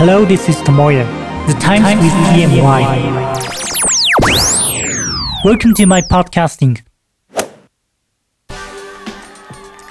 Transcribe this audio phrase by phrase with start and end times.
[0.00, 1.04] Hello, this is Tomoya.
[1.46, 2.82] The Times, Times with EMY.
[5.44, 6.80] Welcome to my podcasting.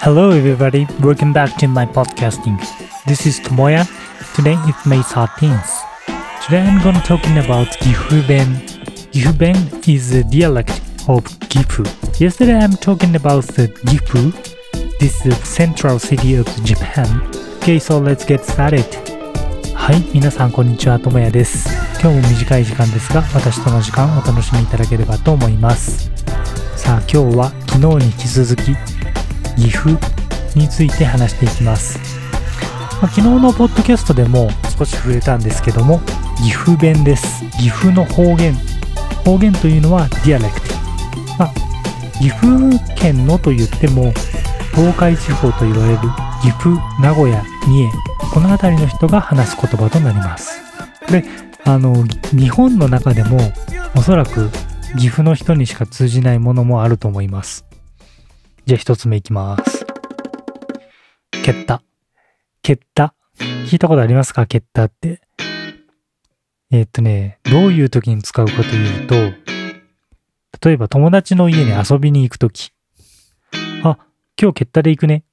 [0.01, 0.87] Hello, everybody.
[0.99, 2.57] Welcome back to my podcasting.
[3.05, 3.85] This is Tomoya.
[4.35, 5.69] Today is May 13th.
[6.43, 8.55] Today I'm going to talking about Gifu Ben.
[9.13, 9.57] Gifu Ben
[9.87, 10.71] is a dialect
[11.07, 11.85] of Gifu.
[12.19, 14.31] Yesterday I'm talking about the Gifu.
[14.99, 17.29] This is the central city of Japan.
[17.57, 19.08] Okay, so let's get started.
[19.89, 21.67] はい、皆さんこんにちは、ともやです。
[21.99, 26.11] 今日も短い時間ですが、私との時間お楽しみいただければと思います。
[26.75, 28.75] さあ、今日は昨日に引き続き、
[29.55, 29.97] 岐阜
[30.55, 31.97] について話していきます。
[33.01, 36.01] まあ、昨日のポッドキャストでも少し触れたんですけども、
[36.37, 37.43] 岐阜弁です。
[37.57, 38.53] 岐阜の方言。
[39.25, 40.75] 方言というのはディアレクト。
[41.39, 41.53] まあ、
[42.19, 44.13] 岐阜県のと言っても、
[44.75, 46.69] 東海地方と言われる岐阜、
[47.01, 47.89] 名古屋、三重、
[48.33, 50.61] この辺りの人が話す言葉となります。
[51.11, 51.23] で、
[51.65, 53.37] あの、日本の中でも
[53.95, 54.49] おそらく
[54.97, 57.65] 岐阜の人にしか通じないものもあると思います。
[58.65, 59.85] じゃあ一つ目いきます。
[61.43, 61.81] 蹴った。
[62.61, 63.13] 蹴った。
[63.65, 64.45] 聞いたことありますか？
[64.45, 65.21] 蹴ったって。
[66.71, 69.15] えーっとね、どういう時に使うかというと、
[70.63, 72.71] 例えば友達の家に遊びに行くとき。
[73.83, 73.97] あ、
[74.39, 75.23] 今日蹴ったで行くね。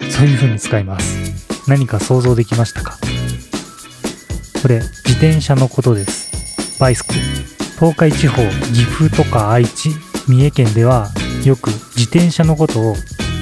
[0.00, 1.68] そういう風に使います。
[1.68, 2.98] 何か想像できましたか？
[4.62, 6.78] これ、自転車のことです。
[6.80, 7.14] バイスク。
[7.78, 9.90] 東海地方、岐阜とか愛知、
[10.26, 11.08] 三重県では
[11.44, 12.94] よく自転車のことを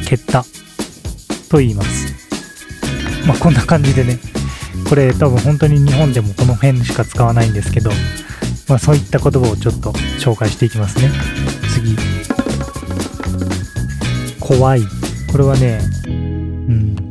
[0.07, 0.45] 蹴った
[1.49, 2.15] と言います。
[3.27, 4.19] まあこんな感じでね、
[4.89, 7.91] これ多分本当に日本でもこの辺しか使わないんですけど、
[8.69, 11.11] まあそういった言葉をちょっと紹介していきますね。
[11.73, 11.97] 次。
[14.39, 14.83] 怖い。
[15.33, 15.81] これはね、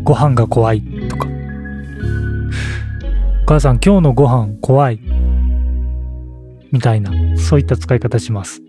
[0.06, 1.28] ご飯が怖いとか。
[3.44, 5.00] お母さん今日のご飯怖い。
[6.72, 8.62] みたいな、そういった使い方します。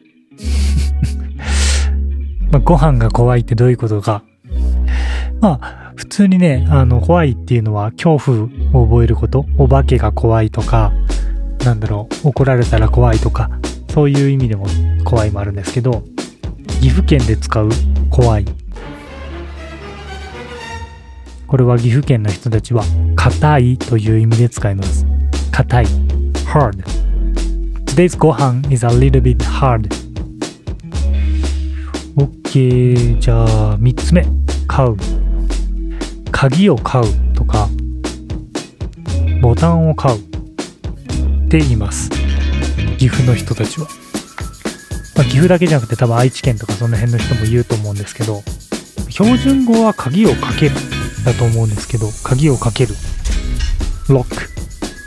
[2.50, 4.24] まあ、ご飯が怖いってどういうことか。
[5.42, 9.44] まあ、普通にね、あの、怖いっていうのは恐怖を覚えること。
[9.58, 10.94] お化けが怖いとか、
[11.66, 13.50] なんだろう、怒られたら怖いとか、
[13.90, 14.66] そういう意味でも
[15.04, 16.02] 怖いもあるんですけど、
[16.80, 17.68] 岐阜県で使う
[18.08, 18.46] 怖い。
[21.46, 22.82] これは岐阜県の人たちは、
[23.14, 25.06] 硬いという意味で使います。
[25.52, 25.86] 硬い。
[26.46, 26.82] hard.
[27.84, 29.88] Today's ご飯 is a little bit hard.
[32.16, 33.18] OK.
[33.20, 34.26] じゃあ、3つ目。
[34.66, 34.96] 買う。
[36.32, 37.68] 鍵を買うとか、
[39.40, 42.10] ボタンを買うって言います。
[42.98, 43.86] 岐阜の人たちは。
[45.14, 48.42] まあ、岐阜だけじゃなくて多分愛知県とかその辺の人も言うと思うんですけど、
[49.08, 50.74] 標準語は鍵をかける
[51.26, 52.94] だと思うんですけど、鍵をかける。
[54.08, 54.48] ロック。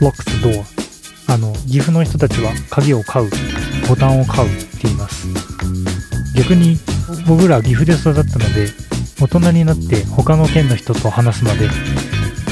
[0.04, 0.64] ロック the door。
[1.32, 3.30] あの、岐阜の人たちは鍵を買う。
[3.88, 5.26] ボタンを買うって言います。
[6.36, 6.78] 逆に
[7.26, 8.68] 僕ら岐阜で育ったので、
[9.18, 11.68] 大人になって他の県の人と話すまで、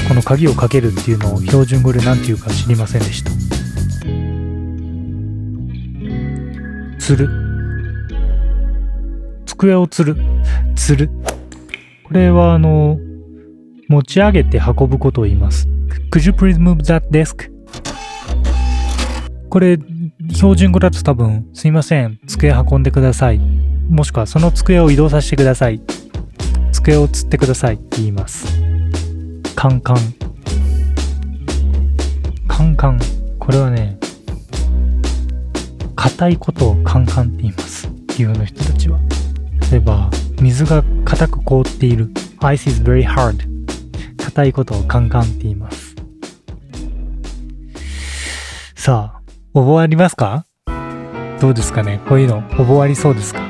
[0.09, 3.31] この鍵をかけるっていうのを標準語で何て言うか知りませんでした。
[6.99, 7.29] つる。
[9.45, 10.17] 机をつる。
[10.75, 11.11] つる。
[12.05, 12.99] これはあの、
[13.88, 15.66] 持ち上げて運ぶことを言います。
[16.12, 17.50] Could you please move that desk?
[19.49, 19.78] これ、
[20.34, 23.38] 標準語だと多分、すいません、机運んでください。
[23.88, 25.81] もしくはその机を移動させてください。
[26.72, 28.47] 机を釣ってくださいって言います。
[29.56, 29.97] カンカン。
[32.47, 33.00] カンカン。
[33.38, 33.99] これはね、
[35.97, 37.88] 硬いことをカンカンって言います。
[38.09, 38.99] 岐阜の人たちは。
[39.70, 40.10] 例えば、
[40.41, 42.10] 水が硬く凍っている。
[42.41, 43.58] Ice is very hard.
[44.38, 45.97] 硬いことをカンカンって言います。
[48.76, 49.21] さあ、
[49.53, 50.47] 覚わりますか？
[51.41, 52.00] どうですかね？
[52.09, 53.41] こういうの覚わりそうですか？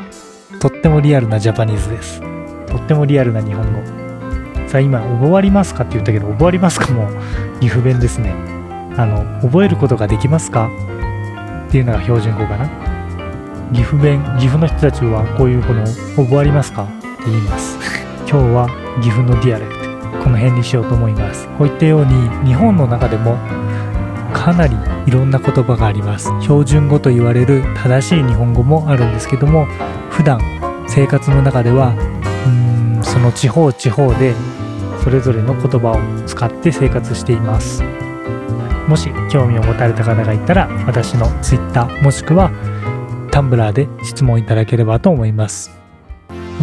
[0.60, 2.22] とってもリアルな Japanese です。
[2.68, 4.66] とってもリアルな日本語。
[4.66, 7.06] さあ今、覚わりますかって言ったけど、覚わりますかも
[7.60, 8.32] 岐阜 弁ですね。
[8.96, 10.70] あの、覚えることができますか？
[11.68, 12.66] っていうのが標準語かな。
[13.74, 15.84] 岐阜弁、岐阜の人たちはこういうこの、
[16.16, 16.84] 覚わりますか？
[16.84, 16.86] っ
[17.18, 17.76] て言います。
[18.26, 18.68] 今日は
[19.02, 19.77] 岐阜の dialect。
[20.22, 21.48] この辺にしようと思います。
[21.58, 23.36] こういったように、日本の中でも
[24.32, 24.76] かなり
[25.06, 26.30] いろんな言葉があります。
[26.40, 29.66] 標準語と言われる正しい日本語もあるんですけども、
[30.10, 30.40] 普段
[30.88, 34.34] 生活の中ではうーんその地方地方で
[35.04, 37.82] それぞれの言葉を使って生活しています
[38.88, 42.50] もし興味を持たれた方がいたら私の Twitter もしくは
[43.30, 45.70] Tumblr で質問いただければと思います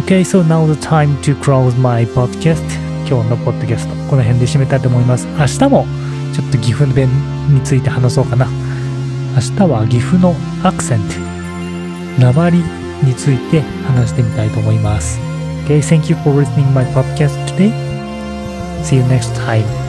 [0.00, 5.86] OK, so now the time to close my podcast 今日のポッドキャストこの辺で締めたいと思います明日も
[6.36, 7.08] ちょっと岐阜弁
[7.48, 8.46] について話そうかな。
[9.36, 11.14] 明日は岐阜のアクセント、
[12.20, 12.58] 鉛
[13.02, 15.18] について話してみたいと思います。
[15.64, 17.72] Okay, thank you for listening my podcast today.
[18.82, 19.85] See you next time.